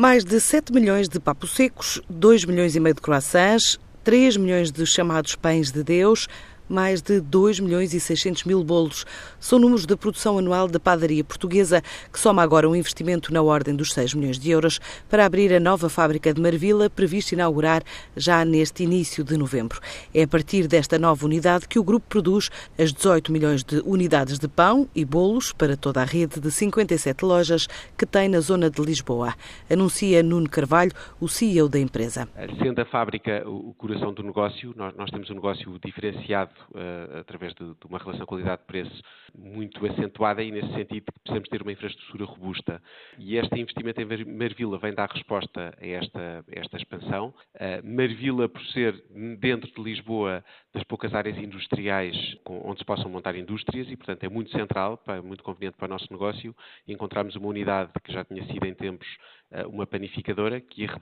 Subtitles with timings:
[0.00, 4.72] Mais de 7 milhões de papos secos, 2 milhões e meio de croissants, 3 milhões
[4.72, 6.26] de chamados pães de Deus,
[6.70, 9.04] mais de 2 milhões e 600 mil bolos.
[9.38, 13.74] São números da produção anual da padaria portuguesa, que soma agora um investimento na ordem
[13.74, 17.82] dos 6 milhões de euros para abrir a nova fábrica de Marvila, prevista inaugurar
[18.16, 19.80] já neste início de novembro.
[20.14, 24.38] É a partir desta nova unidade que o grupo produz as 18 milhões de unidades
[24.38, 27.66] de pão e bolos para toda a rede de 57 lojas
[27.98, 29.34] que tem na zona de Lisboa.
[29.68, 32.28] Anuncia Nuno Carvalho, o CEO da empresa.
[32.62, 37.54] Sendo a fábrica o coração do negócio, nós, nós temos um negócio diferenciado uh, através
[37.54, 39.02] de, de, uma relação qualidade-preço
[39.36, 42.82] muito acentuada e, nesse sentido, precisamos ter uma infraestrutura robusta.
[43.18, 47.34] E este investimento em Marvila vem dar resposta a esta, esta expansão.
[47.54, 49.02] Uh, Marvila, por ser
[49.38, 54.28] dentro de Lisboa das poucas áreas industriais onde se possam montar indústrias e, portanto, é
[54.28, 56.54] muito central, muito conveniente para o nosso negócio.
[56.86, 59.08] Encontramos uma unidade que já tinha sido em tempos
[59.52, 60.98] uh, uma panificadora que a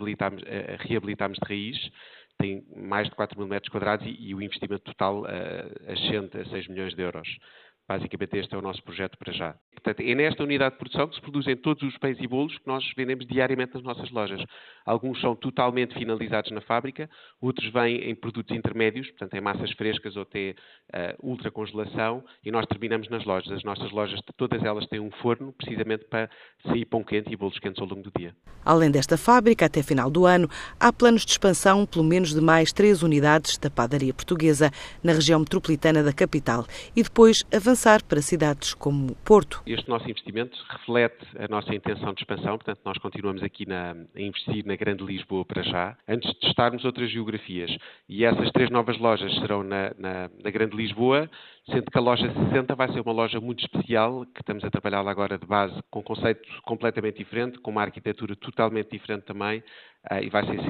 [0.78, 1.90] reabilitámos de raiz
[2.38, 6.44] tem mais de 4 mil metros quadrados e, e o investimento total uh, ascende a
[6.44, 7.28] 6 milhões de euros.
[7.86, 9.56] Basicamente, este é o nosso projeto para já.
[9.82, 12.66] Portanto, é nesta unidade de produção que se produzem todos os pães e bolos que
[12.66, 14.42] nós vendemos diariamente nas nossas lojas.
[14.84, 17.08] Alguns são totalmente finalizados na fábrica,
[17.40, 20.54] outros vêm em produtos intermédios, portanto, em massas frescas ou até
[20.94, 23.52] uh, ultracongelação, e nós terminamos nas lojas.
[23.52, 26.28] As nossas lojas, todas elas têm um forno, precisamente para
[26.66, 28.34] sair pão quente e bolos quentes ao longo do dia.
[28.64, 30.48] Além desta fábrica, até final do ano,
[30.80, 34.70] há planos de expansão, pelo menos de mais três unidades da padaria portuguesa
[35.02, 39.62] na região metropolitana da capital e depois avançar para cidades como Porto.
[39.68, 44.20] Este nosso investimento reflete a nossa intenção de expansão, portanto, nós continuamos aqui na, a
[44.20, 47.76] investir na Grande Lisboa para já, antes de testarmos outras geografias.
[48.08, 51.30] E essas três novas lojas serão na, na, na Grande Lisboa,
[51.66, 55.06] sendo que a loja 60 vai ser uma loja muito especial, que estamos a trabalhar
[55.06, 59.62] agora de base com conceito completamente diferente, com uma arquitetura totalmente diferente também,
[60.22, 60.60] e vai ser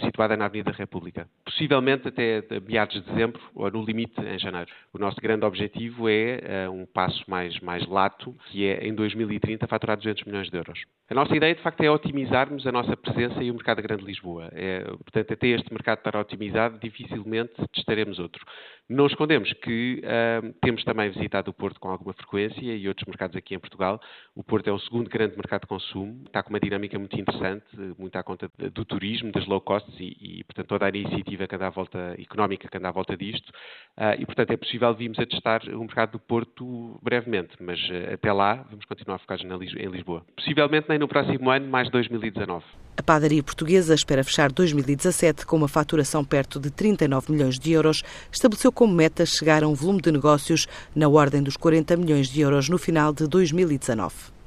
[0.00, 1.28] situada na Avenida República.
[1.44, 4.70] Possivelmente até meados de dezembro, ou no limite em janeiro.
[4.92, 9.66] O nosso grande objetivo é uh, um passo mais, mais lato, que é em 2030
[9.66, 10.80] faturar 200 milhões de euros.
[11.10, 14.04] A nossa ideia, de facto, é otimizarmos a nossa presença e o mercado da Grande
[14.04, 14.48] Lisboa.
[14.52, 18.44] É, portanto, até este mercado estar otimizado, dificilmente testaremos outro.
[18.88, 23.36] Não escondemos que uh, temos também visitado o Porto com alguma frequência e outros mercados
[23.36, 24.00] aqui em Portugal.
[24.34, 27.66] O Porto é o segundo grande mercado de consumo, está com uma dinâmica muito interessante,
[27.98, 31.54] muito à conta do turismo, das low costs e, e portanto, toda a iniciativa que
[31.54, 33.48] anda à volta, económica que anda à volta disto.
[33.96, 38.14] Uh, e, portanto, é possível virmos a testar o mercado do Porto brevemente, mas uh,
[38.14, 40.24] até lá vamos continuar focados na, em Lisboa.
[40.36, 42.64] Possivelmente nem no próximo ano, mais 2019.
[42.96, 48.02] A padaria portuguesa espera fechar 2017 com uma faturação perto de 39 milhões de euros.
[48.30, 52.40] Estabeleceu como meta chegar a um volume de negócios na ordem dos 40 milhões de
[52.40, 54.37] euros no final de 2019.